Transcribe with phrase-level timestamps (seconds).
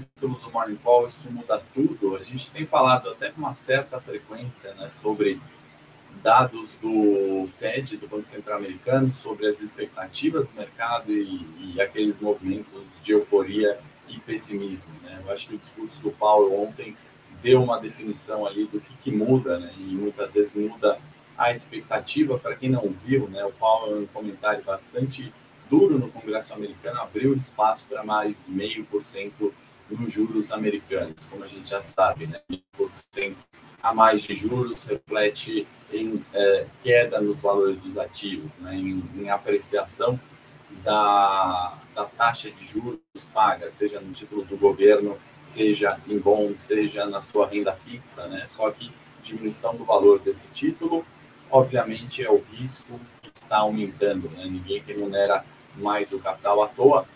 [0.00, 2.16] título do Morning Call, isso muda tudo.
[2.16, 5.40] A gente tem falado até com uma certa frequência né, sobre
[6.22, 12.20] dados do Fed, do Banco Central Americano, sobre as expectativas do mercado e, e aqueles
[12.20, 13.78] movimentos de euforia
[14.08, 14.92] e pessimismo.
[15.02, 15.20] Né?
[15.24, 16.96] Eu acho que o discurso do Paulo ontem
[17.42, 19.72] deu uma definição ali do que, que muda, né?
[19.78, 20.98] e muitas vezes muda
[21.36, 22.38] a expectativa.
[22.38, 25.32] Para quem não viu, né, o Paulo, em um comentário bastante
[25.68, 29.52] duro no Congresso americano, abriu espaço para mais meio por cento
[29.90, 32.40] nos juros americanos, como a gente já sabe, né?
[32.76, 33.36] por cento
[33.82, 38.74] a mais de juros reflete em é, queda nos valores dos ativos, né?
[38.74, 40.18] em, em apreciação
[40.82, 43.00] da, da taxa de juros
[43.32, 48.46] paga, seja no título do governo, seja em bons, seja na sua renda fixa, né?
[48.50, 51.04] Só que diminuição do valor desse título,
[51.50, 54.44] obviamente, é o risco que está aumentando, né?
[54.44, 55.44] Ninguém remunera
[55.76, 57.06] mais o capital à toa.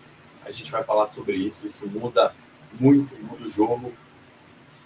[0.44, 2.32] A gente vai falar sobre isso, isso muda
[2.78, 3.92] muito, muda o jogo.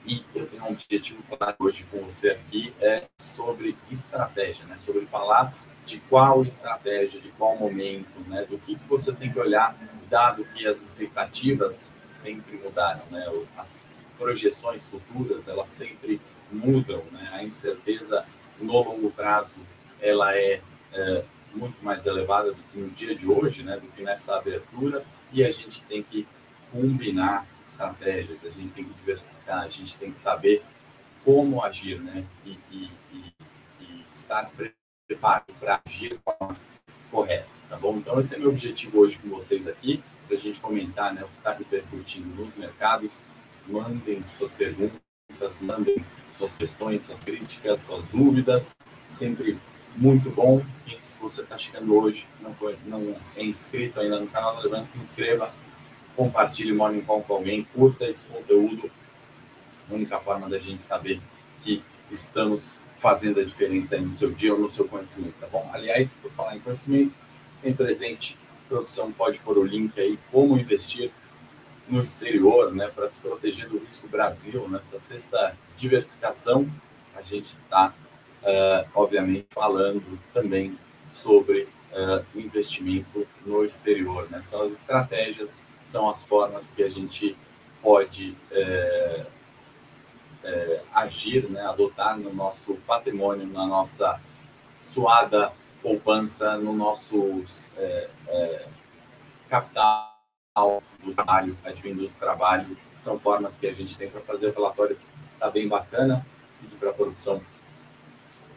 [0.06, 4.76] E eu tenho um objetivo claro hoje com você aqui, é sobre estratégia, né?
[4.84, 5.54] Sobre falar
[5.86, 8.44] de qual estratégia, de qual momento, né?
[8.44, 9.76] Do que, que você tem que olhar,
[10.10, 13.26] dado que as expectativas sempre mudaram, né?
[13.56, 13.86] As
[14.18, 16.20] projeções futuras, elas sempre
[16.52, 17.30] mudam, né?
[17.32, 18.24] A incerteza
[18.60, 19.54] no longo prazo,
[20.00, 20.60] ela é,
[20.92, 25.04] é muito mais elevada do que no dia de hoje, né, do que nessa abertura,
[25.32, 26.26] e a gente tem que
[26.72, 30.62] combinar estratégias, a gente tem que diversificar, a gente tem que saber
[31.24, 33.34] como agir, né, e, e, e,
[33.80, 34.50] e estar
[35.06, 36.56] preparado para agir de forma
[37.10, 37.96] correta, tá bom?
[37.96, 41.28] Então, esse é meu objetivo hoje com vocês aqui, para a gente comentar, né, o
[41.28, 43.10] que está repercutindo nos mercados,
[43.66, 45.00] mandem suas perguntas,
[45.60, 46.04] mandem
[46.36, 48.74] suas questões, suas críticas, suas dúvidas,
[49.08, 49.58] sempre
[49.96, 50.62] muito bom.
[50.86, 54.92] E se você está chegando hoje, não, foi, não é inscrito ainda no canal, levante,
[54.92, 55.52] se inscreva,
[56.16, 58.90] compartilhe o Morning Call com alguém, curta esse conteúdo.
[59.90, 61.20] A única forma da gente saber
[61.62, 65.68] que estamos fazendo a diferença no seu dia ou no seu conhecimento, tá bom?
[65.72, 67.12] Aliás, por falar em conhecimento,
[67.62, 68.38] tem presente,
[68.68, 71.10] produção pode pôr o link aí, como investir
[71.86, 76.66] no exterior, né, para se proteger do risco Brasil, nessa sexta diversificação,
[77.14, 77.92] a gente está
[78.44, 80.78] uh, obviamente, falando também
[81.12, 84.28] sobre uh, investimento no exterior.
[84.30, 84.42] Né?
[84.42, 87.36] São as estratégias, são as formas que a gente
[87.82, 89.26] pode é,
[90.42, 91.62] é, agir, né?
[91.66, 94.20] adotar no nosso patrimônio, na nossa
[94.82, 95.52] suada
[95.82, 97.44] poupança, no nosso
[97.76, 98.66] é,
[99.48, 100.14] capital
[101.02, 102.76] do trabalho, advindo do trabalho.
[103.00, 104.96] São formas que a gente tem para fazer o relatório.
[105.34, 106.24] Está bem bacana.
[106.60, 107.42] Pedir para a produção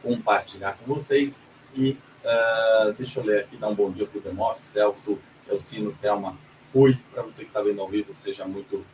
[0.02, 1.44] compartilhar com vocês.
[1.76, 5.94] E uh, deixa eu ler aqui, dar um bom dia para o Demóstenes, Celso, Elcino,
[6.02, 6.38] Thelma,
[6.78, 6.96] Rui.
[7.12, 8.86] Para você que está vendo ao vivo, seja muito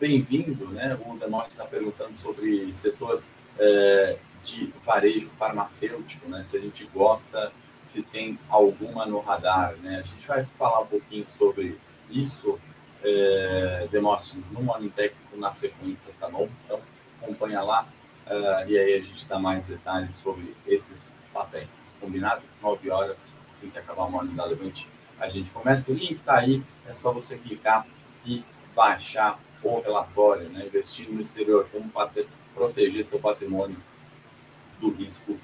[0.00, 0.66] bem-vindo.
[0.66, 0.98] Né?
[1.06, 3.22] O Demóstenes está perguntando sobre setor
[3.56, 6.42] uh, de varejo farmacêutico, né?
[6.42, 7.52] se a gente gosta,
[7.84, 9.76] se tem alguma no radar.
[9.76, 10.02] Né?
[10.04, 11.78] A gente vai falar um pouquinho sobre
[12.10, 12.58] isso,
[13.00, 16.48] é, Demóstenes, no Morning Técnico na sequência, tá bom?
[16.64, 16.80] Então,
[17.22, 17.86] acompanha lá
[18.30, 21.90] Uh, e aí a gente dá mais detalhes sobre esses papéis.
[22.00, 22.42] Combinado?
[22.62, 24.88] 9 horas, assim que acabar o Morning da Levante,
[25.20, 25.92] a gente começa.
[25.92, 27.86] O link está aí, é só você clicar
[28.24, 28.44] e
[28.74, 30.66] baixar o relatório, né?
[30.66, 31.92] Investir no exterior, como
[32.54, 33.76] proteger seu patrimônio
[34.80, 35.38] do risco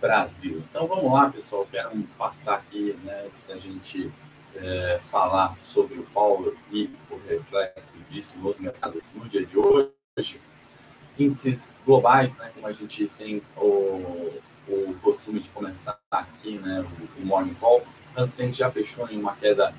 [0.00, 0.62] Brasil.
[0.70, 1.66] Então vamos lá, pessoal.
[1.70, 4.10] Quero passar aqui, né, antes da gente
[4.56, 10.40] é, falar sobre o Paulo e o reflexo disso nos mercados no dia de hoje
[11.18, 14.32] índices globais, né, como a gente tem o,
[14.68, 16.84] o costume de começar aqui, né,
[17.18, 17.82] o Morning Call,
[18.16, 19.74] Hansen já fechou em uma queda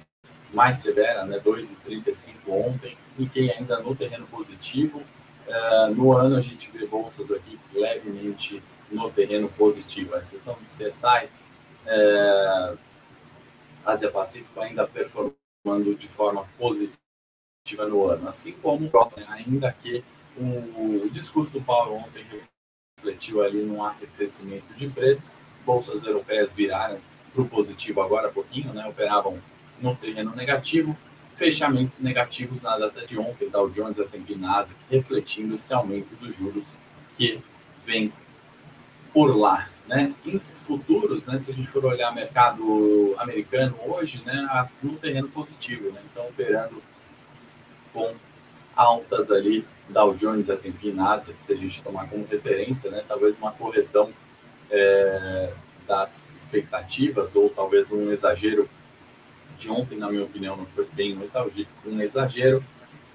[0.54, 2.98] mais severa, né, 2,35 ontem,
[3.32, 5.02] que ainda no terreno positivo.
[5.48, 10.66] Uh, no ano a gente vê bolsas aqui levemente no terreno positivo, a exceção do
[10.66, 11.30] CSI,
[11.86, 12.78] uh,
[13.86, 16.96] Ásia Pacífico ainda performando de forma positiva
[17.88, 20.04] no ano, assim como né, ainda que
[20.38, 22.26] o, o discurso do Paulo ontem
[22.98, 25.36] refletiu ali num arrefecimento de preço.
[25.66, 27.00] Bolsas europeias viraram
[27.34, 28.86] para o positivo agora há pouquinho, né?
[28.86, 29.40] operavam
[29.82, 30.96] no terreno negativo.
[31.36, 36.68] Fechamentos negativos na data de ontem, Dow Jones, S&P Nasdaq, refletindo esse aumento dos juros
[37.18, 37.40] que
[37.86, 38.14] vem
[39.12, 39.68] por lá.
[39.88, 40.14] Né?
[40.24, 45.92] Índices futuros, né, se a gente for olhar mercado americano hoje, né, no terreno positivo,
[45.92, 46.02] né?
[46.12, 46.82] então operando
[47.92, 48.14] com
[48.76, 53.52] altas ali Dow Jones, S&P, Nasdaq, se a gente tomar como referência, né, talvez uma
[53.52, 54.12] correção
[54.70, 55.52] é,
[55.92, 58.70] das expectativas ou talvez um exagero
[59.60, 62.64] de ontem, na minha opinião, não foi bem um exagero.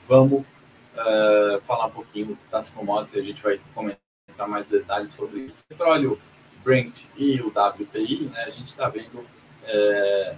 [0.06, 5.64] Vamos uh, falar um pouquinho das commodities, a gente vai comentar mais detalhes sobre isso.
[5.66, 6.20] Petróleo
[6.62, 9.26] Brent e o WTI, né, a gente está vendo
[9.64, 10.36] é,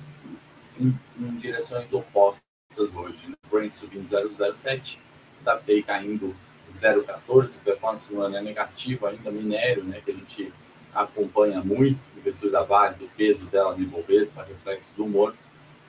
[0.79, 2.45] em, em, direções opostas
[2.79, 3.27] hoje.
[3.27, 3.35] Né?
[3.51, 4.99] Brent subindo 0,07,
[5.45, 6.37] WTI caindo
[6.73, 10.53] 0,14, performance ano é negativa ainda, minério, né, que a gente
[10.95, 15.35] acompanha muito, em virtude da Vale, do peso dela no Ibovespa, reflexo do humor,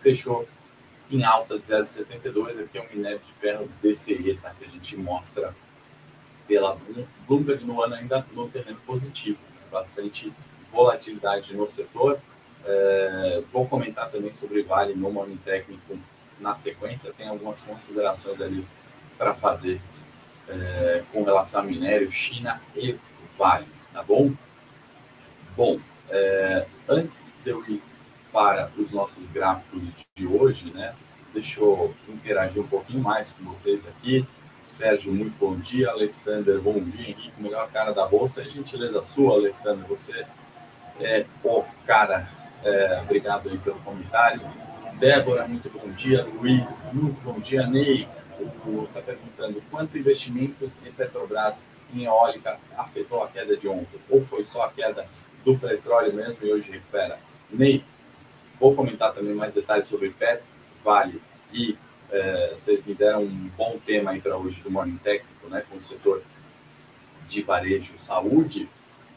[0.02, 0.48] fechou
[1.12, 4.96] em alta de 0,72, aqui é um minério de ferro DCE, tá, que a gente
[4.96, 5.56] mostra
[6.48, 6.78] pela
[7.28, 10.32] Bloomberg no ano ainda no terreno positivo, né, bastante
[10.72, 12.20] volatilidade no setor.
[12.66, 15.98] É, vou comentar também sobre Vale no Morning Técnico
[16.40, 18.66] na sequência, tem algumas considerações ali
[19.18, 19.82] para fazer
[20.48, 22.96] é, com relação a minério, China e
[23.38, 24.32] Vale, tá bom?
[25.60, 25.78] Bom,
[26.10, 27.84] é, antes de eu ir
[28.32, 29.84] para os nossos gráficos
[30.16, 30.96] de hoje, né?
[31.34, 34.26] Deixa eu interagir um pouquinho mais com vocês aqui.
[34.66, 35.90] Sérgio, muito bom dia.
[35.90, 37.10] Alexander, bom dia.
[37.10, 38.42] Henrique, melhor cara da bolsa.
[38.42, 39.86] É gentileza sua, Alexander.
[39.90, 40.26] Você
[41.02, 42.30] é o cara.
[42.64, 44.40] É, obrigado aí pelo comentário.
[44.94, 46.24] Débora, muito bom dia.
[46.24, 47.68] Luiz, muito bom dia.
[47.68, 48.08] Ney,
[48.86, 54.00] está perguntando quanto investimento em Petrobras em eólica afetou a queda de ontem?
[54.10, 55.06] Ou foi só a queda
[55.44, 57.20] do petróleo mesmo e hoje recupera?
[57.50, 57.84] Ney,
[58.60, 60.48] vou comentar também mais detalhes sobre Petro,
[60.84, 61.22] Vale
[61.52, 61.78] e
[62.12, 65.78] é, vocês me deram um bom tema aí para hoje do Morning Técnico, né, com
[65.78, 66.24] o setor
[67.28, 68.68] de varejo saúde.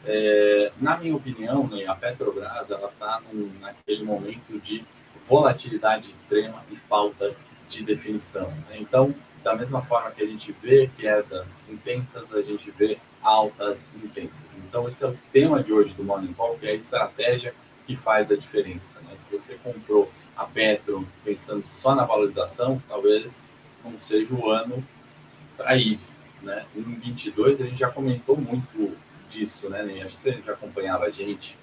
[0.05, 3.21] É, na minha opinião, né, a Petrobras ela está
[3.59, 4.83] naquele momento de
[5.27, 7.33] volatilidade extrema e falta
[7.69, 8.51] de definição.
[8.69, 8.77] Né?
[8.79, 14.57] Então, da mesma forma que a gente vê quedas intensas, a gente vê altas intensas.
[14.57, 17.53] Então, esse é o tema de hoje do Morning Call, que é a estratégia
[17.87, 18.99] que faz a diferença.
[19.01, 19.15] Né?
[19.17, 23.43] Se você comprou a Petro pensando só na valorização, talvez
[23.83, 24.85] não seja o ano
[25.57, 26.19] para isso.
[26.41, 26.65] Né?
[26.75, 28.97] Em 22 a gente já comentou muito
[29.29, 29.81] disso, né?
[30.03, 31.57] Acho que você já acompanhava a gente,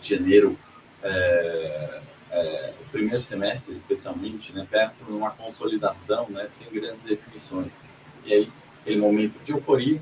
[0.00, 0.58] janeiro,
[1.02, 2.00] é,
[2.30, 4.66] é, o primeiro semestre especialmente, né?
[4.70, 6.46] Petro numa consolidação, né?
[6.46, 7.80] Sem grandes definições.
[8.24, 10.00] E aí, aquele momento de euforia,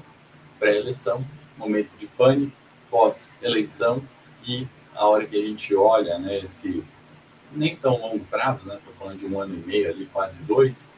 [0.58, 1.24] pré-eleição,
[1.56, 2.52] momento de pânico,
[2.90, 4.02] pós-eleição
[4.46, 6.84] e a hora que a gente olha, né, esse
[7.52, 10.90] nem tão longo prazo, né, estou falando de um ano e meio ali, quase dois,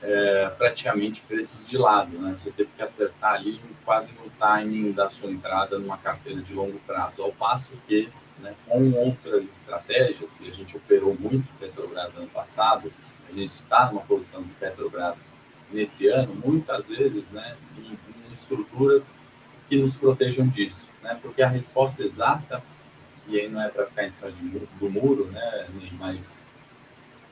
[0.00, 5.08] é, praticamente preços de lado, né, você teve que acertar ali quase no timing da
[5.08, 10.48] sua entrada numa carteira de longo prazo, ao passo que, né, com outras estratégias, se
[10.48, 12.92] a gente operou muito Petrobras ano passado,
[13.28, 15.30] a gente está numa posição de Petrobras
[15.70, 17.96] nesse ano, muitas vezes, né, em
[18.32, 19.14] estruturas
[19.68, 22.62] que nos protejam disso, né, porque a resposta exata
[23.26, 25.66] e aí não é para ficar em cima de, do muro, né?
[25.98, 26.40] Mas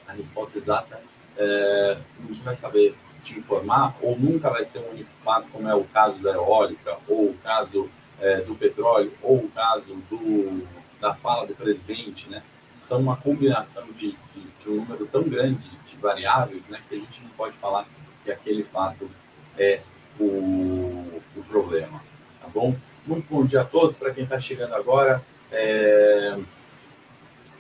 [0.06, 1.00] a resposta exata
[1.36, 5.74] é, ninguém vai saber te informar, ou nunca vai ser um único fato, como é
[5.74, 10.66] o caso da eólica, ou o caso é, do petróleo, ou o caso do,
[11.00, 12.42] da fala do presidente, né?
[12.76, 16.80] São uma combinação de, de, de um número tão grande de variáveis, né?
[16.88, 17.86] Que a gente não pode falar
[18.24, 19.10] que aquele fato
[19.58, 19.80] é
[20.20, 22.02] o, o problema,
[22.40, 22.76] tá bom?
[23.06, 26.38] Muito bom dia a todos, para quem está chegando agora, é...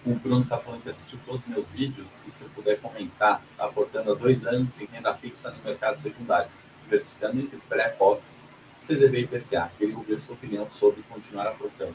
[0.04, 3.64] O Bruno está falando que assistiu todos os meus vídeos e se puder comentar, está
[3.64, 6.50] aportando há dois anos em renda fixa no mercado secundário,
[6.84, 8.34] diversificando entre pré, pós,
[8.78, 9.70] CDB e PCA.
[9.76, 11.94] Queria ouvir sua opinião sobre continuar aportando.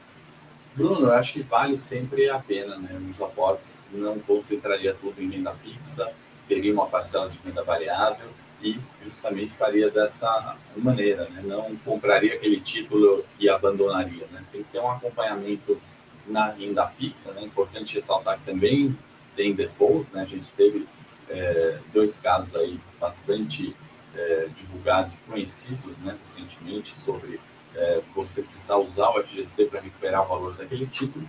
[0.75, 2.95] Bruno, eu acho que vale sempre a pena, né?
[3.09, 6.13] Os aportes não concentraria tudo em renda fixa,
[6.47, 8.27] teria uma parcela de renda variável
[8.61, 11.41] e justamente faria dessa maneira, né?
[11.43, 14.25] não compraria aquele título e abandonaria.
[14.31, 14.43] Né?
[14.51, 15.79] Tem que ter um acompanhamento
[16.27, 17.43] na renda fixa, né?
[17.43, 18.97] importante ressaltar que também
[19.35, 20.21] tem defaults, né?
[20.21, 20.87] a gente teve
[21.29, 23.75] é, dois casos aí bastante
[24.15, 26.17] é, divulgados e conhecidos né?
[26.19, 27.39] recentemente sobre
[27.75, 31.27] é, você precisar usar o FGC para recuperar o valor daquele título.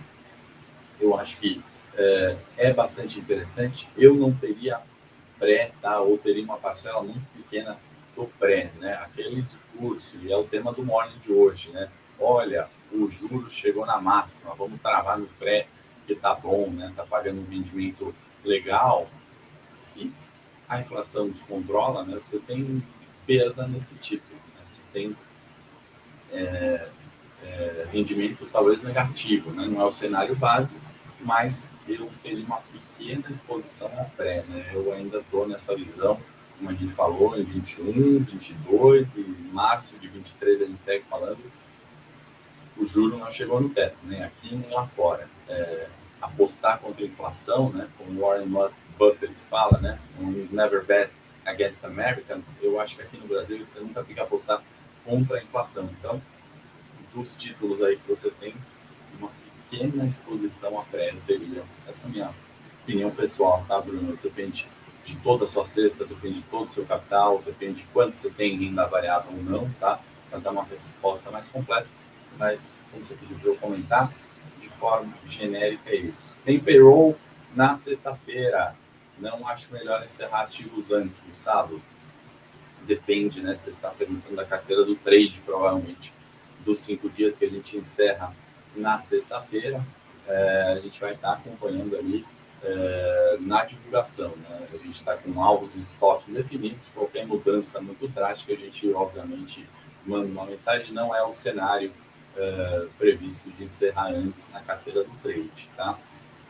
[0.99, 1.61] Eu acho que
[1.95, 3.89] é, é bastante interessante.
[3.97, 4.79] Eu não teria
[5.39, 5.99] pré, tá?
[5.99, 7.77] ou teria uma parcela muito pequena
[8.15, 8.93] do pré, né?
[8.95, 11.89] aquele discurso, e é o tema do morning de hoje, né?
[12.19, 15.67] olha, o juro chegou na máxima, vamos travar no pré,
[16.05, 16.91] que tá bom, né?
[16.95, 19.07] tá pagando um rendimento legal.
[19.67, 20.11] Se
[20.67, 22.19] a inflação descontrola, né?
[22.23, 22.83] você tem
[23.25, 24.61] perda nesse título, né?
[24.67, 25.15] você tem
[26.31, 26.87] é,
[27.43, 29.67] é, rendimento talvez negativo, né?
[29.67, 30.86] não é o cenário básico,
[31.21, 34.69] mas eu teria uma pequena exposição ao pré, né?
[34.73, 36.19] Eu ainda estou nessa visão,
[36.57, 41.05] como a gente falou, em 21, 22 e em março de 23 a gente segue
[41.09, 41.39] falando,
[42.77, 45.27] o juro não chegou no teto, nem aqui nem lá fora.
[45.47, 45.87] É,
[46.21, 47.87] apostar contra a inflação, né?
[47.97, 48.49] Como Warren
[48.97, 49.99] Buffett fala, né?
[50.51, 51.11] Never bet
[51.45, 54.61] against American, eu acho que aqui no Brasil você nunca tem que apostar
[55.05, 55.89] contra a inflação.
[55.99, 56.21] Então,
[57.13, 58.53] dos títulos aí que você tem,
[59.69, 61.63] pequena exposição a crédito teria.
[61.87, 62.33] Essa é a minha
[62.83, 64.17] opinião pessoal, tá, Bruno?
[64.21, 64.67] Depende
[65.05, 68.29] de toda a sua cesta, depende de todo o seu capital, depende de quanto você
[68.29, 69.99] tem em renda variável ou não, tá?
[70.29, 71.87] Para dar uma resposta mais completa.
[72.37, 74.11] Mas, como você pediu para eu comentar,
[74.59, 76.37] de forma genérica é isso.
[76.43, 77.15] Tem payroll
[77.55, 78.75] na sexta-feira.
[79.17, 81.81] Não acho melhor encerrar ativos antes, Gustavo.
[82.83, 83.55] Depende, né?
[83.55, 86.13] Você está perguntando da carteira do trade, provavelmente,
[86.63, 88.33] dos cinco dias que a gente encerra
[88.77, 89.83] na sexta-feira.
[90.27, 92.25] É, a gente vai estar acompanhando ali
[92.63, 94.33] é, na divulgação.
[94.37, 94.67] Né?
[94.73, 96.79] A gente está com alvos e estoques definidos.
[96.93, 99.67] Qualquer mudança muito drástica, a gente, obviamente,
[100.05, 100.91] manda uma mensagem.
[100.93, 101.91] Não é o cenário
[102.35, 105.69] é, previsto de encerrar antes na carteira do trade.
[105.75, 105.97] Tá?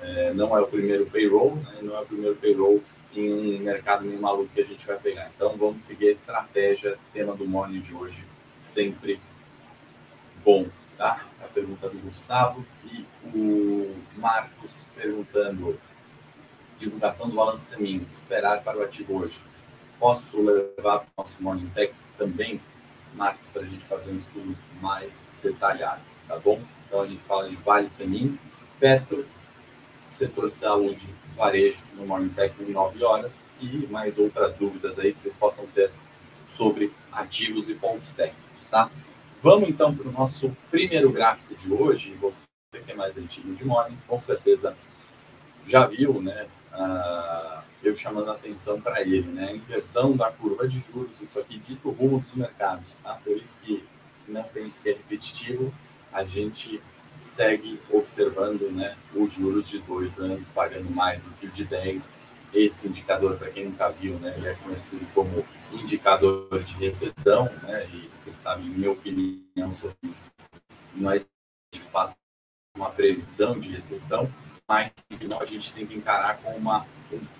[0.01, 1.79] É, não é o primeiro payroll, né?
[1.81, 2.84] não é o primeiro payroll
[3.15, 5.31] em um mercado meio maluco que a gente vai pegar.
[5.36, 8.24] Então vamos seguir a estratégia, tema do morning de hoje,
[8.62, 9.19] sempre
[10.43, 10.67] bom,
[10.98, 11.25] tá?
[11.44, 15.80] A pergunta do Gustavo e o Marcos perguntando
[16.80, 19.42] divulgação do balanço seminho, esperar para o ativo hoje.
[20.00, 22.62] Posso levar para o nosso morning tech também,
[23.13, 26.62] Marcos, para a gente fazer um estudo mais detalhado, tá bom?
[26.88, 28.38] Então a gente fala de Vale Semin,
[28.80, 29.25] Petro
[30.08, 35.13] setor de saúde, varejo, no Morning Tech, em 9 horas, e mais outras dúvidas aí
[35.13, 35.92] que vocês possam ter
[36.48, 38.89] sobre ativos e pontos técnicos, tá?
[39.41, 42.15] Vamos então para o nosso primeiro gráfico de hoje.
[42.20, 42.48] Você
[42.84, 44.75] que é mais antigo de Morning, com certeza
[45.67, 46.48] já viu, né?
[46.74, 49.56] Uh, eu chamando a atenção para ele, né?
[49.56, 53.13] Inversão da curva de juros, isso aqui dito rumo dos mercados, tá?
[53.24, 53.84] Por isso que
[54.27, 55.72] não pense que é repetitivo,
[56.12, 56.82] a gente
[57.20, 62.20] segue observando né, os juros de dois anos pagando mais do que o de 10.
[62.54, 67.88] Esse indicador, para quem nunca viu, né, ele é conhecido como indicador de recessão, né,
[67.94, 70.32] e vocês sabem minha opinião sobre isso.
[70.96, 71.20] Não é
[71.74, 72.16] de fato
[72.75, 74.32] uma previsão de recessão,
[74.68, 74.92] mas
[75.27, 76.86] não, a gente tem que encarar com uma,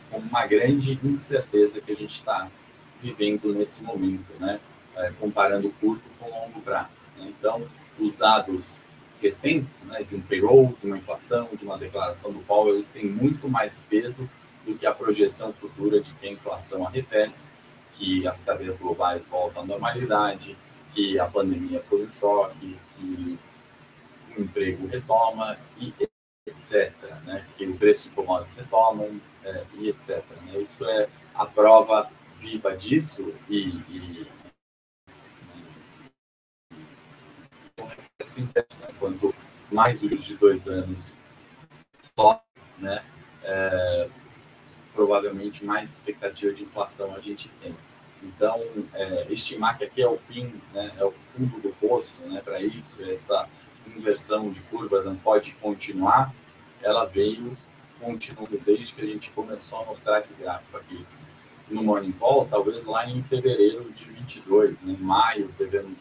[0.10, 2.50] com uma grande incerteza que a gente está
[3.02, 4.60] vivendo nesse momento, né,
[4.96, 6.90] é, comparando curto com longo prazo.
[7.18, 7.34] Né?
[7.38, 7.68] Então,
[8.00, 8.82] os dados
[9.22, 13.06] recentes, né, de um payroll, de uma inflação, de uma declaração do Powell, eles têm
[13.06, 14.30] muito mais peso
[14.68, 17.50] do que a projeção futura de que a inflação arrefece,
[17.94, 20.58] que as cadeias globais voltam à normalidade,
[20.94, 23.40] que a pandemia foi um choque, que
[24.38, 25.94] o emprego retoma e
[26.46, 26.94] etc.
[27.24, 27.46] Né?
[27.58, 30.22] Que o preço de commodities retomam é, e etc.
[30.46, 30.60] Né?
[30.60, 34.28] Isso é a prova viva disso e, e
[38.38, 38.64] né?
[39.00, 39.34] quanto
[39.72, 41.16] mais os de dois anos
[42.18, 42.44] só,
[42.80, 43.04] né,
[43.44, 44.10] é,
[44.98, 47.76] provavelmente mais expectativa de inflação a gente tem.
[48.24, 48.60] Então,
[48.96, 52.60] é, estimar que aqui é o fim, né, é o fundo do poço né, para
[52.60, 53.48] isso, essa
[53.96, 56.34] inversão de curvas não pode continuar,
[56.82, 57.56] ela veio
[58.00, 61.06] continuando desde que a gente começou a mostrar esse gráfico aqui
[61.70, 65.54] no Morning Call, talvez lá em fevereiro de 22, né, em maio,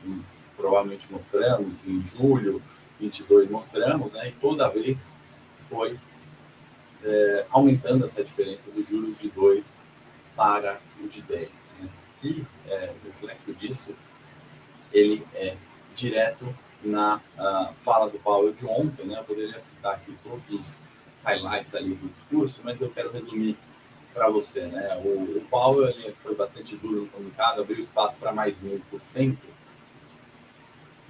[0.06, 0.22] um,
[0.56, 2.62] provavelmente mostramos, em julho
[2.98, 5.12] 22 mostramos, né, e toda vez
[5.68, 5.98] foi
[7.04, 9.80] é, aumentando essa diferença dos juros de 2
[10.34, 11.48] para o de 10.
[11.80, 11.88] Né?
[12.20, 13.94] Que é, o reflexo disso,
[14.92, 15.56] ele é
[15.94, 16.46] direto
[16.82, 19.18] na uh, fala do Paulo de ontem, né?
[19.18, 20.82] Eu poderia citar aqui todos os
[21.24, 23.56] highlights ali do discurso, mas eu quero resumir
[24.14, 24.96] para você, né?
[25.04, 29.00] O, o Paulo ele foi bastante duro no comunicado, abriu espaço para mais mil por
[29.00, 29.56] cento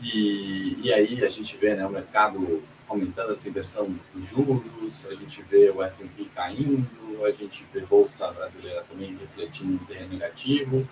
[0.02, 5.14] e, e aí a gente vê né, o mercado aumentando essa inversão dos juros, a
[5.14, 10.12] gente vê o S&P caindo, a gente vê a Bolsa Brasileira também refletindo em terreno
[10.12, 10.88] negativo.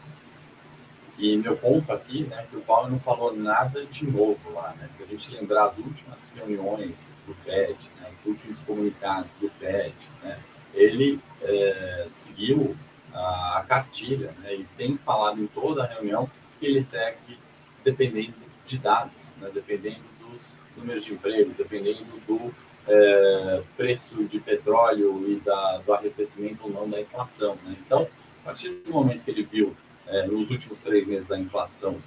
[1.17, 4.89] E meu ponto aqui, né, que o Paulo não falou nada de novo lá, né?
[4.89, 9.95] Se a gente lembrar as últimas reuniões do FED, né, os últimos comunicados do FED,
[10.23, 10.41] né,
[10.75, 12.77] ele é, seguiu
[13.13, 17.39] a, a cartilha, né, e tem falado em toda a reunião que ele segue
[17.85, 18.35] dependendo
[18.67, 19.51] de dados, né?
[19.53, 22.55] dependendo dos números de emprego, dependendo do
[22.87, 27.57] é, preço de petróleo e da, do arrefecimento ou não da inflação.
[27.65, 27.77] Né?
[27.81, 28.07] Então,
[28.43, 29.75] a partir do momento que ele viu
[30.07, 31.99] é, nos últimos três meses a inflação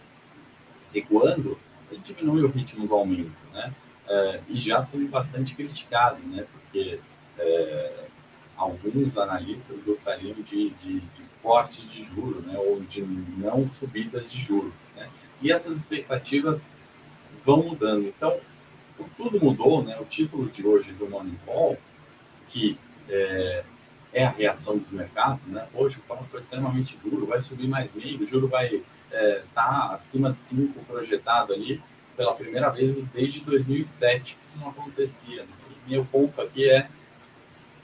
[0.94, 1.58] recuando,
[1.92, 3.74] ele diminui o ritmo do aumento, né?
[4.10, 6.46] É, e já sendo bastante criticado, né?
[6.52, 7.00] Porque
[7.38, 8.06] é,
[8.56, 12.58] alguns analistas gostariam de, de, de corte de juros, né?
[12.58, 14.74] Ou de não subidas de juros.
[15.42, 16.68] E essas expectativas
[17.46, 18.08] vão mudando.
[18.08, 18.38] Então,
[19.18, 19.98] tudo mudou, né?
[20.00, 21.78] O título de hoje do Morning Call,
[22.50, 22.78] que
[23.10, 23.64] é,
[24.14, 25.68] é a reação dos mercados, né?
[25.74, 29.44] Hoje o Paulo foi extremamente duro, vai subir mais meio, o juro vai estar é,
[29.54, 31.82] tá acima de 5 projetado ali
[32.16, 35.44] pela primeira vez desde 2007, que isso não acontecia.
[35.44, 35.50] Né?
[35.86, 36.90] E meu ponto aqui é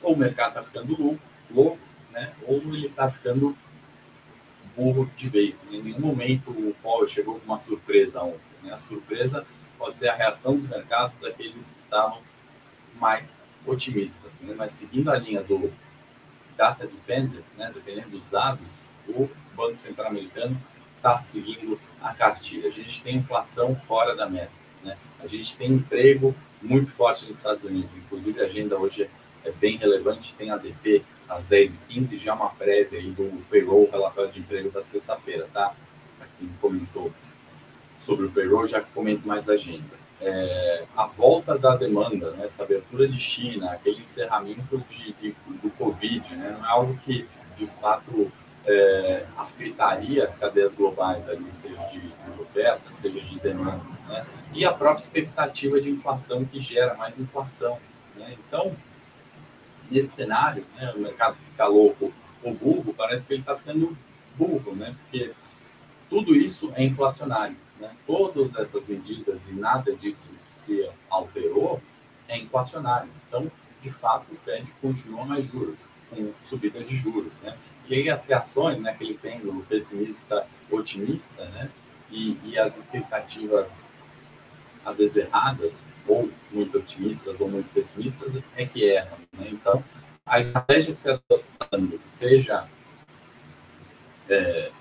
[0.02, 1.80] ou o mercado está ficando louco, louco,
[2.12, 2.34] né?
[2.46, 3.56] ou ele está ficando
[4.76, 5.62] burro de vez.
[5.72, 8.40] Em nenhum momento o Paulo chegou com uma surpresa ontem.
[8.64, 8.74] Né?
[8.74, 9.46] A surpresa
[9.84, 12.22] pode ser a reação dos mercados daqueles que estavam
[12.96, 13.36] mais
[13.66, 14.32] otimistas.
[14.40, 14.56] Né?
[14.58, 15.74] Mas seguindo a linha do
[16.56, 17.70] data dependent, né?
[17.74, 18.66] dependendo dos dados,
[19.10, 20.58] o Banco Central Americano
[20.96, 22.70] está seguindo a cartilha.
[22.70, 24.54] A gente tem inflação fora da meta.
[24.86, 24.98] Né?
[25.20, 27.92] A gente tem emprego muito forte nos Estados Unidos.
[27.98, 29.10] Inclusive, a agenda hoje
[29.44, 30.34] é bem relevante.
[30.36, 35.46] Tem ADP às 10h15, já uma prévia aí do payroll, relatório de emprego da sexta-feira,
[35.52, 35.76] tá?
[36.18, 37.12] Para quem comentou
[38.04, 40.04] sobre o payroll, já comento mais a agenda.
[40.22, 45.70] É, a volta da demanda, né, essa abertura de China, aquele encerramento de, de do
[45.72, 48.32] Covid, né, não é algo que, de fato,
[48.66, 53.84] é, afetaria as cadeias globais, ali, seja de, de oferta, seja de demanda.
[54.08, 54.26] Né?
[54.54, 57.78] E a própria expectativa de inflação que gera mais inflação.
[58.16, 58.38] Né?
[58.48, 58.74] Então,
[59.90, 63.98] nesse cenário, né, o mercado fica louco ou burro, parece que ele está ficando
[64.38, 64.96] burro, né?
[65.02, 65.32] Porque
[66.10, 67.56] tudo isso é inflacionário.
[67.80, 67.96] Né?
[68.06, 71.82] Todas essas medidas e nada disso se alterou
[72.28, 73.10] é inflacionário.
[73.28, 75.76] Então, de fato, o Fed continua mais juros,
[76.10, 77.58] com subida de juros, né?
[77.88, 81.70] E aí as reações, né, aquele pêndulo pessimista, otimista, né?
[82.10, 83.92] E, e as expectativas
[84.86, 89.18] às vezes erradas, ou muito otimistas ou muito pessimistas, é que erram.
[89.38, 89.48] Né?
[89.52, 89.84] Então,
[90.26, 92.68] a estratégia que você está adotando, seja
[94.30, 94.72] é,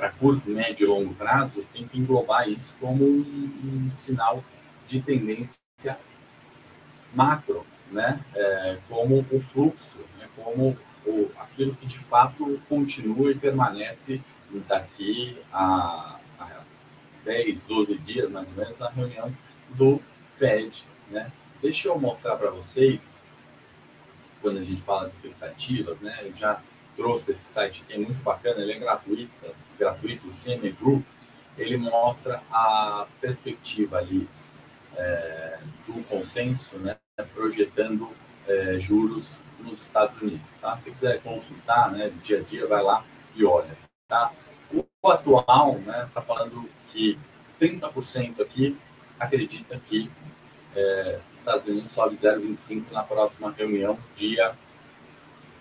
[0.00, 4.42] para curto, médio e longo prazo, tem que englobar isso como um, um sinal
[4.88, 5.98] de tendência
[7.12, 8.18] macro, né?
[8.34, 10.26] É, como o fluxo, né?
[10.34, 14.22] como o, aquilo que de fato continua e permanece
[14.66, 16.62] daqui a, a
[17.22, 19.36] 10, 12 dias, mais ou menos, na reunião
[19.68, 20.00] do
[20.38, 20.82] Fed.
[21.10, 21.30] Né?
[21.60, 23.20] Deixa eu mostrar para vocês,
[24.40, 26.20] quando a gente fala de expectativas, né?
[26.22, 26.62] eu já
[26.96, 29.30] trouxe esse site aqui, é muito bacana, ele é gratuito,
[29.80, 31.02] gratuito o CME Group,
[31.56, 34.28] ele mostra a perspectiva ali
[34.94, 36.96] é, do consenso, né?
[37.34, 38.10] projetando
[38.46, 40.46] é, juros nos Estados Unidos.
[40.60, 40.76] Tá?
[40.76, 43.76] Se quiser consultar né, dia a dia, vai lá e olha.
[44.06, 44.32] Tá?
[44.72, 47.18] O atual está né, tá falando que
[47.60, 48.76] 30% aqui
[49.18, 50.10] acredita que
[50.76, 54.54] é, Estados Unidos sobe 0,25 na próxima reunião, dia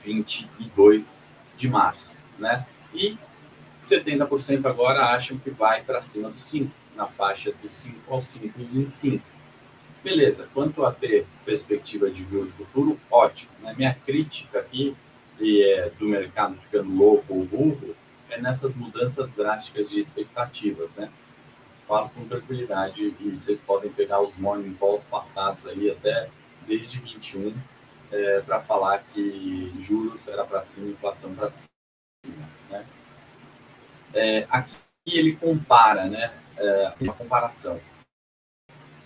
[0.04, 1.18] 22
[1.58, 2.12] de março.
[2.38, 2.66] Né?
[2.94, 3.18] E
[3.80, 9.22] 70% agora acham que vai para cima do 5, na faixa dos 5 ao 5,25.
[10.04, 13.52] Beleza, quanto a ter perspectiva de juros futuro, ótimo.
[13.62, 13.74] Né?
[13.78, 14.96] Minha crítica aqui
[15.40, 17.96] e é, do mercado ficando louco ou burro
[18.30, 21.10] é nessas mudanças drásticas de expectativas, né?
[21.88, 26.30] falo com tranquilidade e vocês podem pegar os morning calls passados aí até
[26.68, 27.52] desde 21
[28.12, 31.79] é, para falar que juros era para cima, inflação para cima.
[34.14, 34.72] É, aqui
[35.06, 36.32] ele compara, né?
[36.58, 37.80] É, uma comparação.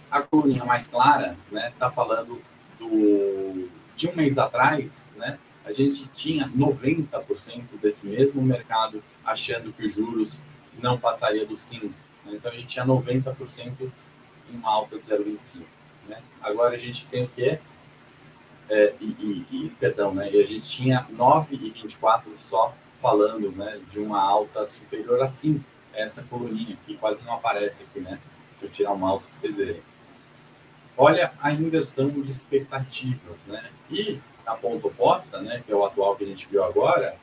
[0.10, 1.70] A coluninha mais clara, né?
[1.70, 2.42] Está falando
[2.80, 5.38] do de um mês atrás, né?
[5.66, 10.40] A gente tinha 90% desse mesmo mercado achando que os juros
[10.80, 11.86] não passaria do 5
[12.26, 12.34] né?
[12.34, 13.92] Então a gente tinha 90%
[14.52, 15.62] em uma alta de 0,25.
[16.08, 16.22] Né?
[16.42, 17.60] Agora a gente tem o quê?
[18.70, 20.32] É, e, e, e, perdão, né?
[20.32, 25.62] E a gente tinha 9,24 só falando né, de uma alta superior a 5.
[25.94, 28.18] Essa coluninha aqui quase não aparece aqui, né?
[28.52, 29.84] Deixa eu tirar o mouse para vocês verem.
[30.98, 33.70] Olha a inversão de expectativas, né?
[33.92, 37.16] E a ponta oposta, né, que é o atual que a gente viu agora,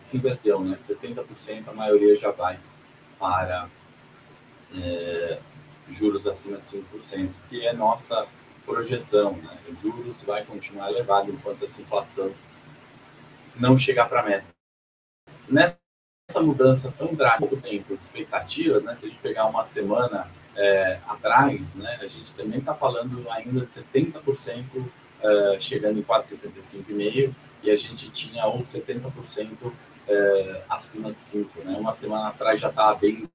[0.00, 0.78] se inverteu, né?
[0.80, 2.58] 70% a maioria já vai
[3.18, 3.68] para
[4.74, 5.40] é,
[5.90, 8.26] juros acima de 5%, que é nossa
[8.64, 9.32] projeção.
[9.32, 9.58] Né?
[9.82, 12.32] Juros vai continuar elevado enquanto essa inflação
[13.56, 14.57] não chegar para a meta.
[15.50, 15.78] Nessa
[16.42, 18.94] mudança tão drástica do tempo de expectativas, né?
[18.94, 21.98] se a gente pegar uma semana é, atrás, né?
[22.00, 24.84] a gente também está falando ainda de 70%
[25.22, 29.72] é, chegando em 4,75,5% e a gente tinha outros 70%
[30.06, 31.64] é, acima de 5%.
[31.64, 31.76] Né?
[31.78, 33.28] Uma semana atrás já estava bem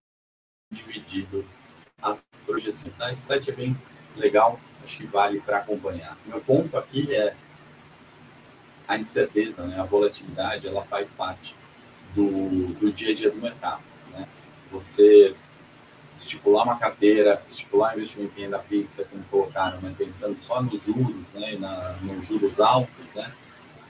[0.71, 1.45] dividido
[2.01, 2.95] as projeções.
[2.95, 3.11] Tá?
[3.11, 3.77] Esse site é bem
[4.15, 6.17] legal, acho que vale para acompanhar.
[6.25, 7.35] Meu ponto aqui é
[8.87, 9.79] a incerteza, né?
[9.79, 11.55] a volatilidade, ela faz parte
[12.15, 13.81] do, do dia a dia do mercado.
[14.11, 14.27] Né?
[14.71, 15.35] Você
[16.17, 19.93] estipular uma carteira, estipular investimento em renda fixa, como colocaram, né?
[19.97, 21.57] pensando só nos juros, né?
[21.59, 23.31] Na, nos juros altos, né?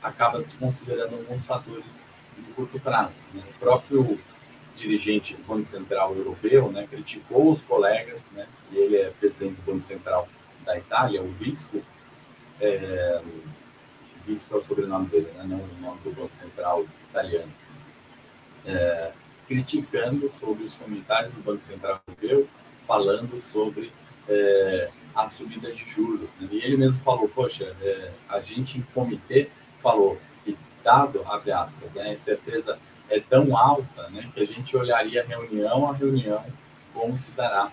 [0.01, 2.05] acaba desconsiderando alguns fatores
[2.37, 3.21] de curto prazo.
[3.33, 3.43] Né?
[3.55, 4.19] O próprio
[4.75, 9.71] dirigente do Banco Central Europeu né, criticou os colegas, né, e ele é presidente do
[9.71, 10.27] Banco Central
[10.65, 11.81] da Itália, o Visco,
[12.59, 13.21] é,
[14.25, 17.51] Visco é o sobrenome dele, né, não o nome do Banco Central italiano,
[18.65, 19.11] é,
[19.47, 22.47] criticando sobre os comentários do Banco Central Europeu,
[22.87, 23.91] falando sobre
[24.27, 26.29] é, a subida de juros.
[26.39, 26.47] Né?
[26.51, 29.49] E ele mesmo falou, poxa, é, a gente em comitê
[29.81, 34.75] falou que, dado, abre aspas, né, a incerteza é tão alta né, que a gente
[34.75, 36.43] olharia reunião a reunião
[36.93, 37.71] como se dará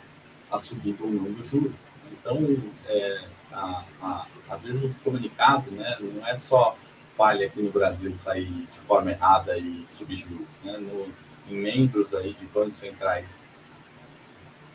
[0.50, 1.72] a subida ou não dos juros.
[2.12, 2.38] Então,
[2.86, 6.76] é, a, a, às vezes o comunicado né, não é só
[7.20, 10.46] falha aqui no Brasil sair de forma errada e subir juros.
[10.64, 10.78] Né?
[10.78, 11.06] No,
[11.50, 13.38] em membros aí de bancos centrais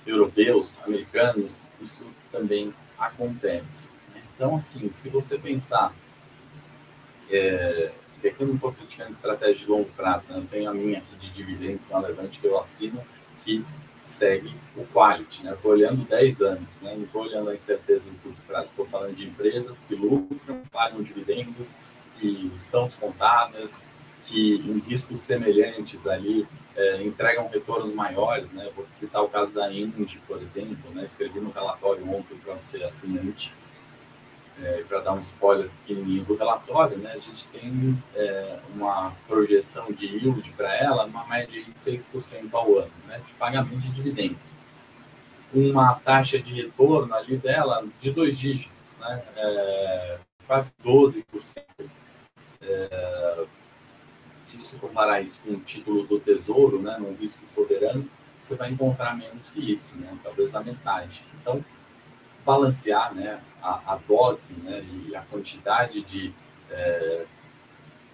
[0.05, 3.87] europeus, americanos, isso também acontece.
[4.35, 5.91] Então, assim, se você pensar,
[7.31, 10.37] é, que aqui eu não estou criticando estratégia de longo prazo, né?
[10.37, 13.03] eu tenho a minha aqui de dividendos na Levante que eu assino,
[13.43, 13.65] que
[14.03, 15.53] segue o quality, né?
[15.53, 16.93] Estou olhando 10 anos, né?
[16.95, 21.01] Não estou olhando a incerteza no curto prazo, estou falando de empresas que lucram, pagam
[21.01, 21.75] dividendos,
[22.19, 23.81] que estão descontadas,
[24.25, 28.69] que em riscos semelhantes ali é, entregam retornos maiores, né?
[28.75, 31.03] Vou citar o caso da Indy, por exemplo, né?
[31.05, 33.53] Escrevi no relatório ontem para você assinante,
[34.61, 37.13] é, para dar um spoiler pequenininho do relatório, né?
[37.13, 42.79] A gente tem é, uma projeção de yield para ela, numa média de 6% ao
[42.79, 43.21] ano, né?
[43.25, 44.55] De pagamento de dividendos.
[45.53, 49.23] Uma taxa de retorno ali dela de dois dígitos, né?
[49.37, 51.23] É, quase 12%.
[52.67, 53.45] É,
[54.43, 58.07] se você comparar isso com o título do Tesouro, né, no risco soberano,
[58.41, 61.25] você vai encontrar menos que isso, né, talvez a metade.
[61.41, 61.65] Então,
[62.45, 66.31] balancear né, a, a dose né, e a quantidade de
[66.69, 67.25] é,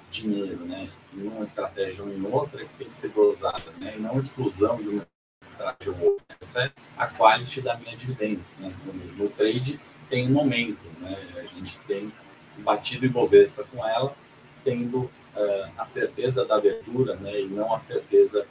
[0.10, 4.00] dinheiro né, em uma estratégia ou em outra que tem que ser dosada, né, e
[4.00, 5.08] não exclusão de uma
[5.44, 6.38] estratégia ou outra.
[6.40, 8.48] Essa é a quality da minha dividendos.
[8.58, 8.74] Né?
[8.86, 11.18] No, no trade tem um momento, né?
[11.38, 12.12] a gente tem
[12.60, 14.16] batido Ibovespa com ela,
[14.63, 18.45] tendo uh, a certeza da abertura né, e não a certeza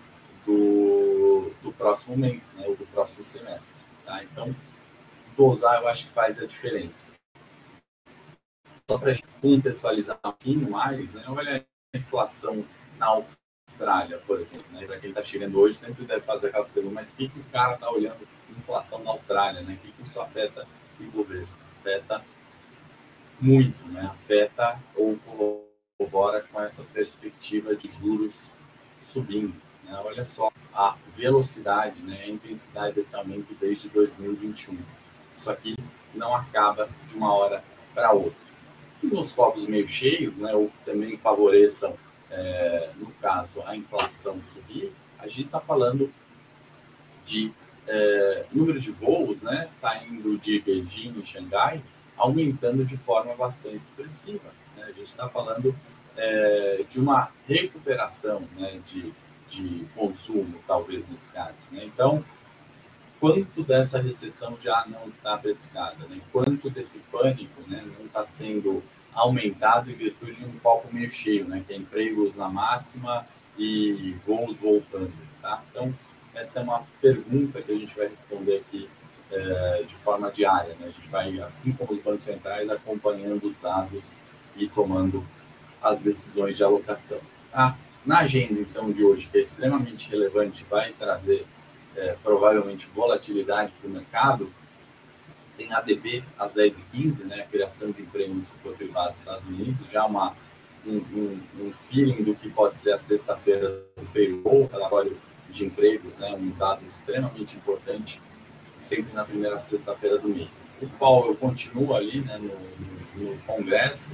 [0.45, 3.75] do, do próximo mês, né, ou do próximo semestre.
[4.05, 4.23] Tá?
[4.25, 4.55] Então,
[5.37, 7.13] dosar eu acho que faz a diferença.
[8.91, 12.65] Só para contextualizar um pouquinho mais, né, olha a inflação
[12.99, 14.67] na Austrália, por exemplo.
[14.73, 14.85] Né?
[14.87, 17.45] Para quem está chegando hoje, sempre deve fazer aquelas perguntas, mas o que, que o
[17.45, 19.61] cara está olhando inflação na Austrália?
[19.63, 19.75] Né?
[19.75, 20.67] O que, que isso afeta
[20.99, 21.57] o Ibovespa?
[21.81, 22.25] Afeta
[23.41, 24.11] muito, né?
[24.13, 25.70] afeta ou
[26.01, 28.35] corrobora com essa perspectiva de juros
[29.03, 29.55] subindo.
[29.85, 30.01] Né?
[30.03, 32.23] Olha só a velocidade, né?
[32.25, 34.79] a intensidade desse aumento desde 2021.
[35.37, 35.77] Isso aqui
[36.15, 37.63] não acaba de uma hora
[37.95, 38.39] para outra.
[39.03, 41.95] E nos copos meio cheios, né, ou que também favoreçam,
[42.31, 46.13] é, no caso, a inflação subir, a gente está falando
[47.25, 47.51] de
[47.87, 51.83] é, número de voos né, saindo de Beijing e Xangai
[52.17, 54.53] aumentando de forma bastante expressiva.
[54.91, 55.75] A gente está falando
[56.17, 59.13] é, de uma recuperação né, de,
[59.49, 61.59] de consumo, talvez nesse caso.
[61.71, 61.85] Né?
[61.85, 62.25] Então,
[63.19, 66.07] quanto dessa recessão já não está precificada?
[66.09, 66.21] Né?
[66.33, 71.47] Quanto desse pânico né, não está sendo aumentado em virtude de um copo meio cheio,
[71.47, 71.65] né?
[71.67, 73.27] que é empregos na máxima
[73.59, 75.13] e voos voltando.
[75.43, 75.63] Tá?
[75.71, 75.95] Então,
[76.35, 78.89] essa é uma pergunta que a gente vai responder aqui
[79.33, 80.75] é, de forma diária.
[80.75, 80.87] Né?
[80.87, 84.15] A gente vai, assim como os bancos centrais, acompanhando os dados
[84.69, 85.25] tomando
[85.83, 87.19] as decisões de alocação.
[87.51, 87.77] Tá?
[88.05, 91.47] Na agenda, então, de hoje, que é extremamente relevante, vai trazer
[91.97, 94.53] é, provavelmente volatilidade para o mercado,
[95.57, 99.91] tem ADB às 10h15, né, a criação de emprego no setor privado dos Estados Unidos,
[99.91, 100.35] já uma,
[100.87, 105.19] um, um, um feeling do que pode ser a sexta-feira do payroll, relatório
[105.51, 108.21] de empregos, né, um dado extremamente importante
[108.83, 110.71] sempre na primeira sexta-feira do mês.
[110.81, 114.11] O Powell continua ali né, no, no, Congresso,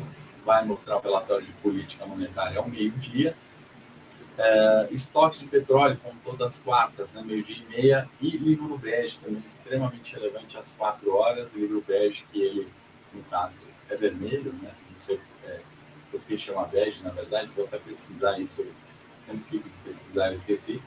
[0.46, 3.36] vai mostrar o relatório de política monetária ao meio-dia.
[4.38, 9.18] É, estoques de petróleo, como todas as quartas, né, meio-dia e meia, e livro bege
[9.20, 11.52] também extremamente relevante às quatro horas.
[11.54, 12.68] Livro bege que ele,
[13.12, 13.58] no caso,
[13.90, 14.70] é vermelho, né?
[14.90, 15.60] Não sei é,
[16.10, 18.64] por que chama bege, na verdade, vou até pesquisar isso,
[19.20, 20.80] sempre fico de pesquisar, eu esqueci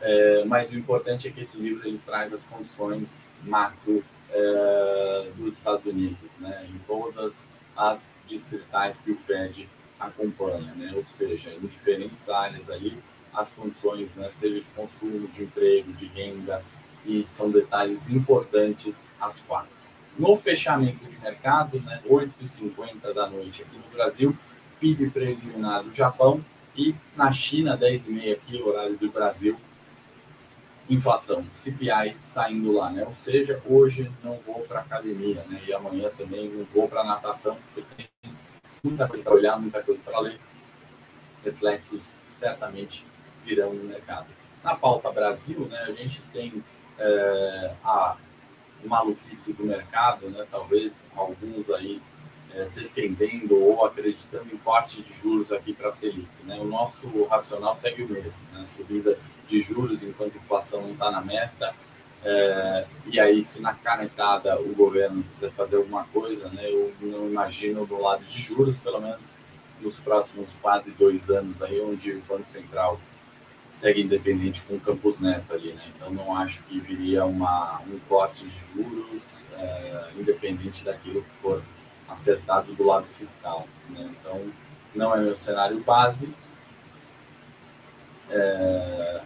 [0.00, 5.56] é, mas o importante é que esse livro ele traz as condições macro é, dos
[5.56, 7.36] Estados Unidos, né, em todas
[7.78, 9.68] as distritais que o Fed
[10.00, 12.98] acompanha, né, ou seja, em diferentes áreas ali,
[13.32, 16.62] as condições, né, seja de consumo, de emprego, de renda,
[17.06, 19.70] e são detalhes importantes às quatro.
[20.18, 24.36] No fechamento de mercado, né, 8h50 da noite aqui no Brasil,
[24.80, 26.44] PIB preliminar do Japão
[26.76, 29.56] e na China, 10h30 aqui, horário do Brasil,
[30.88, 33.04] inflação, CPI saindo lá, né?
[33.04, 35.62] Ou seja, hoje não vou para academia, né?
[35.66, 38.32] E amanhã também não vou para natação, porque tem
[38.82, 40.38] muita coisa para olhar, muita coisa para ler.
[41.44, 43.06] Reflexos certamente
[43.44, 44.26] virão no mercado.
[44.64, 46.64] Na pauta Brasil, né, a gente tem
[46.98, 48.16] é, a
[48.84, 50.46] maluquice do mercado, né?
[50.50, 52.00] Talvez alguns aí
[52.54, 56.28] é, defendendo ou acreditando em corte de juros aqui para a Selic.
[56.44, 56.58] Né?
[56.58, 58.64] O nosso racional segue o mesmo, né?
[58.74, 61.74] subida de juros enquanto a inflação não está na meta.
[62.24, 67.28] É, e aí, se na canetada o governo quiser fazer alguma coisa, né, eu não
[67.28, 69.22] imagino do lado de juros, pelo menos
[69.80, 73.00] nos próximos quase dois anos, aí onde o Banco Central
[73.70, 75.84] segue independente com o Campos Neto ali, né?
[75.94, 81.62] Então não acho que viria uma, um corte de juros é, independente daquilo que for
[82.08, 83.68] acertado do lado fiscal.
[83.90, 84.10] Né?
[84.18, 84.42] Então
[84.94, 86.34] não é meu cenário base,
[88.30, 89.20] é,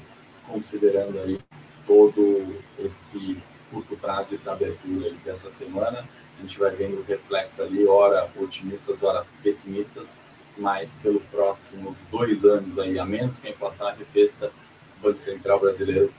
[0.46, 1.38] considerando aí
[1.86, 3.38] todo esse
[3.70, 6.06] curto prazo de abertura dessa semana.
[6.38, 10.08] A gente vai vendo o reflexo ali, hora otimistas, hora pessimistas,
[10.56, 14.50] mas pelos próximos dois anos aí, a menos que a inflação arrefeça,
[14.98, 16.12] o Banco Central brasileiro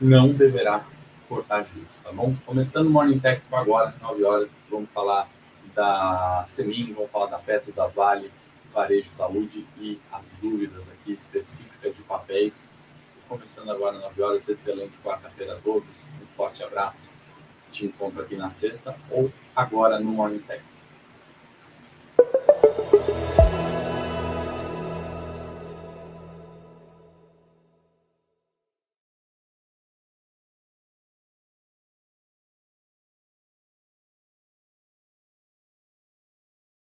[0.00, 0.84] não deverá
[1.28, 2.36] cortar juros, tá bom?
[2.44, 5.28] Começando o Morning Tech agora, 9 horas, vamos falar
[5.74, 8.30] da Semin, vamos falar da Petro, da Vale,
[8.72, 12.68] Varejo Saúde e as dúvidas aqui específicas de papéis.
[13.32, 17.08] Começando agora 9 horas, excelente quarta-feira a todos, um forte abraço,
[17.72, 20.62] te encontro aqui na sexta ou agora no Morning Tech.